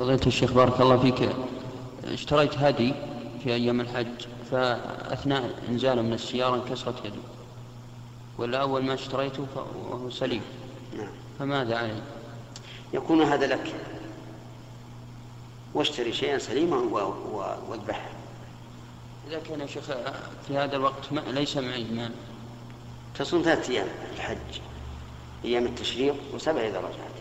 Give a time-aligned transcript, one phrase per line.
[0.00, 1.36] فضيلة الشيخ بارك الله فيك.
[2.04, 2.94] اشتريت هدي
[3.44, 7.22] في أيام الحج فأثناء إنزاله من السيارة انكسرت يده
[8.38, 9.46] ولا أول ما اشتريته
[9.90, 10.42] وهو سليم.
[10.96, 11.12] نعم.
[11.38, 12.02] فماذا علي؟
[12.94, 13.74] يكون هذا لك.
[15.74, 16.76] واشتري شيئا سليما
[17.68, 18.10] واذبحه.
[19.28, 19.84] إذا كان يا شيخ
[20.48, 22.12] في هذا الوقت ما ليس معي مال.
[23.18, 24.60] تصوم ثلاثة أيام الحج
[25.44, 27.16] أيام التشريق وسبع إذا رجعت.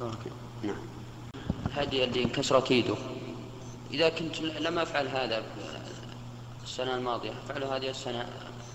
[0.00, 0.18] بارك
[0.62, 0.93] نعم.
[1.74, 2.94] الهدي اللي انكسرت يده
[3.92, 5.42] إذا كنت لم أفعل هذا
[6.64, 8.26] السنة الماضية أفعله هذه السنة.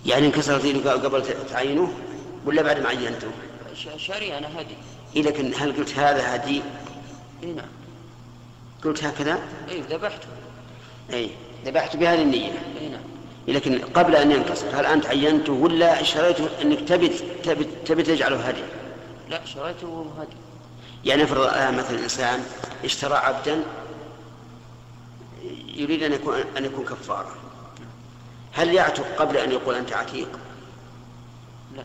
[0.05, 1.93] يعني انكسرت يده قبل تعينه؟
[2.45, 3.31] ولا بعد ما عينته؟
[3.97, 4.75] شاري أنا هدي.
[5.15, 6.61] إيه لكن هل قلت هذا هدي؟
[7.43, 7.69] إي نعم.
[8.83, 10.27] قلت هكذا؟ إي ذبحته.
[11.13, 11.29] أي
[11.65, 12.51] ذبحت بهذه النية.
[12.81, 13.01] إي نعم.
[13.47, 17.07] إيه لكن قبل أن ينكسر هل أنت عينته ولا اشتريته أنك تبي
[17.43, 18.63] تبي تبي تجعله هدي؟
[19.29, 20.48] لا شريته هدي.
[21.05, 22.45] يعني افرض الآن مثلا إنسان
[22.85, 23.63] اشترى عبدا
[25.75, 27.35] يريد أن يكون أن يكون كفارة.
[28.53, 30.29] هل يعتق قبل أن يقول أنت عتيق؟
[31.75, 31.83] لا.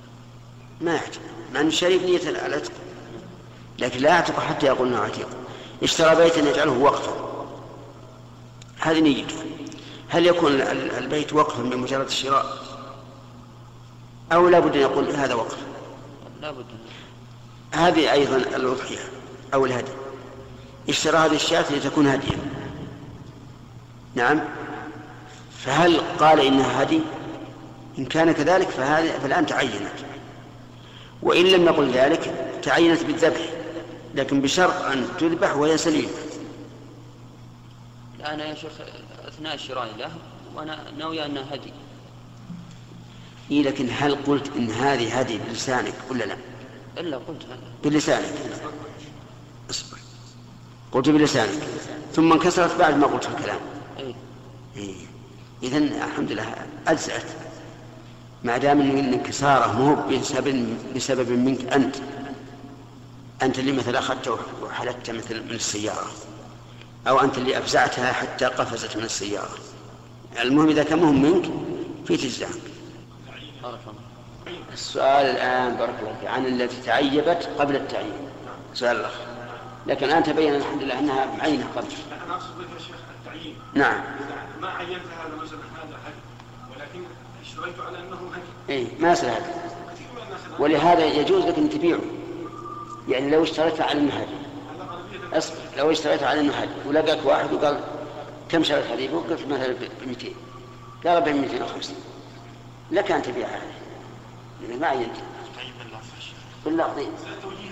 [0.80, 1.20] ما يعتق
[1.54, 2.72] مع أنه شريك نية العتق.
[3.78, 5.28] لكن لا يعتق حتى يقول أنه عتيق.
[5.82, 7.24] اشترى بيتا يجعله وقفا
[8.80, 9.34] هذه نيته
[10.08, 12.46] هل يكون ال- البيت وقفا بمجرد الشراء؟
[14.32, 15.58] أو لا بد أن يقول هذا وقف
[16.42, 16.66] لا بد.
[17.72, 18.98] هذه أيضا الأضحية
[19.54, 19.92] أو الهدي.
[20.88, 22.38] اشترى هذه الشاة لتكون هديا
[24.14, 24.40] نعم.
[25.58, 27.00] فهل قال إنها هدي
[27.98, 29.92] إن كان كذلك فهذه فالآن تعينت.
[31.22, 33.40] وإن لم يقل ذلك تعينت بالذبح
[34.14, 36.10] لكن بشرط أن تذبح وهي سليمة.
[38.18, 38.72] لا أنا يا شيخ
[39.28, 40.10] أثناء شرائي له
[40.54, 41.72] وأنا ناوي أنها هدي
[43.50, 46.36] إيه لكن هل قلت إن هذه هدي بلسانك ولا لا؟
[46.98, 47.46] إلا قلت
[47.84, 48.34] بلسانك.
[49.70, 49.98] اصبر.
[50.92, 51.62] قلت بلسانك.
[52.12, 53.60] ثم انكسرت بعد ما قلت الكلام.
[53.98, 54.14] إي
[54.76, 54.94] إيه.
[55.62, 56.54] إذا الحمد لله
[56.86, 57.24] أجزأت
[58.44, 61.96] ما دام إن انكساره مو بسبب بسبب منك أنت.
[63.42, 66.10] أنت اللي مثلا أخذته وحلت مثل من السيارة.
[67.08, 69.58] أو أنت اللي أفزعتها حتى قفزت من السيارة.
[70.40, 71.50] المهم إذا كان مهم منك
[72.06, 72.48] في تجزع
[73.62, 74.13] بارك الله
[74.72, 78.28] السؤال الآن بارك الله فيك عن التي تعيبت قبل التعيين.
[78.74, 79.12] سؤال الأخ
[79.86, 81.86] لكن الآن تبين الحمد لله أنها معينة قبل.
[82.26, 83.56] أنا أقصد بك يا شيخ التعيين.
[83.74, 84.00] نعم.
[84.60, 86.20] ما عينت هذا مثلا هذا هدي
[86.70, 87.04] ولكن
[87.42, 89.70] اشتريت على أنه هدي إيه ما يصير هذا.
[90.58, 92.00] ولهذا يجوز لك أن تبيعه.
[93.08, 94.44] يعني لو اشتريت على انه هدي
[95.32, 97.80] أصبر لو اشتريت على انه هدي ولقاك واحد وقال
[98.48, 100.28] كم شريت هذه؟ قلت مثلا ب 200
[101.06, 101.96] قال ب 250
[102.90, 103.83] لك أن تبيع هذه
[104.68, 105.16] لأن ما عينت.
[106.96, 107.10] طيب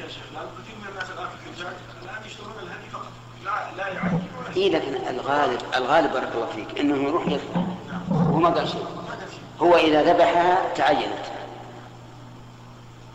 [0.08, 3.12] شيخ لأن كثير من الناس الآن في الحجاج الآن يشترون الهدي فقط.
[3.44, 4.20] لا لا يعين
[4.56, 7.66] اي لكن الغالب الغالب بارك الله فيك إنه يروح يذبح
[8.10, 8.86] وهو ما قال شيء.
[9.60, 11.24] هو إذا ذبحها تعينت.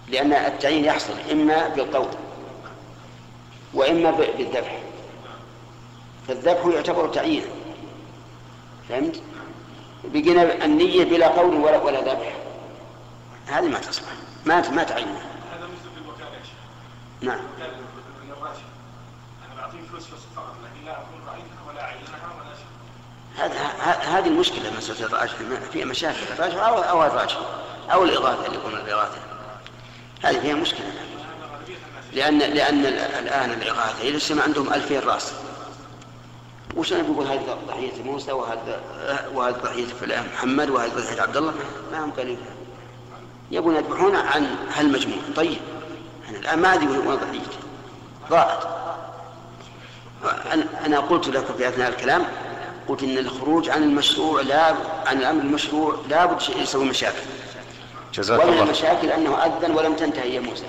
[0.07, 2.09] لأن التعيين يحصل إما بالقول
[3.73, 4.79] وإما بالذبح.
[6.27, 7.47] فالذبح يعتبر تعيينا
[8.89, 9.21] فهمت؟
[10.03, 12.33] بقينا النية بلا قول ولا ولا ذبح.
[13.47, 14.05] هذه ما تصلح.
[14.45, 15.07] ما ما تعين.
[15.07, 16.53] هذا مثل في الوكالة يا شيخ.
[17.21, 17.39] نعم.
[19.45, 20.03] أنا بعطيه فلوس
[20.35, 24.17] فقط لكن لا أكون رأيتها ولا أعينها ولا شيء.
[24.17, 25.33] هذه المشكلة مسألة الراجح
[25.73, 27.37] فيها مشاكل الراجح أو أو الراجح
[27.93, 29.17] أو الإغاثة اللي يقولون الإغاثة
[30.23, 30.91] هذه فيها مشكلة.
[32.13, 35.33] لأن لأن ال- الآن الإغاثة إذا اجتمع عندهم ألفين رأس
[36.75, 38.81] وش أنا بقول هذه ضحية موسى وهذا
[39.33, 41.53] وهذه ضحية فلان محمد وهذه ضحية عبد الله؟
[41.91, 42.35] ما هم قالوا
[43.51, 45.57] يبون يذبحون عن هالمجموع طيب.
[46.29, 47.57] أنا الآن ما أدري وين ضحيتي
[48.29, 48.63] ضاعت.
[50.85, 52.23] أنا قلت لك في أثناء الكلام
[52.87, 54.75] قلت إن الخروج عن المشروع لا
[55.05, 57.17] عن الأمر المشروع لا بد يسوي مشاكل.
[58.13, 58.63] جزاك ومن الله.
[58.63, 60.65] المشاكل أنه أذن ولم تنتهي يا موسى.